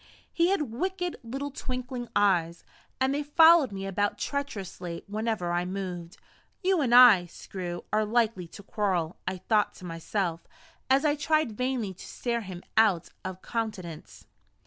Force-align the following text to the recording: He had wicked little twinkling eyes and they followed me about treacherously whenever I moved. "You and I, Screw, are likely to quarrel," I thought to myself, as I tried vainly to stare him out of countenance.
He 0.33 0.47
had 0.49 0.71
wicked 0.73 1.17
little 1.21 1.51
twinkling 1.51 2.07
eyes 2.15 2.63
and 2.99 3.13
they 3.13 3.21
followed 3.21 3.71
me 3.71 3.85
about 3.85 4.17
treacherously 4.17 5.03
whenever 5.05 5.51
I 5.51 5.63
moved. 5.63 6.17
"You 6.63 6.81
and 6.81 6.95
I, 6.95 7.27
Screw, 7.27 7.83
are 7.93 8.03
likely 8.03 8.47
to 8.47 8.63
quarrel," 8.63 9.17
I 9.27 9.37
thought 9.37 9.75
to 9.75 9.85
myself, 9.85 10.47
as 10.89 11.05
I 11.05 11.15
tried 11.15 11.51
vainly 11.51 11.93
to 11.93 12.03
stare 12.07 12.41
him 12.41 12.63
out 12.75 13.09
of 13.23 13.43
countenance. 13.43 14.25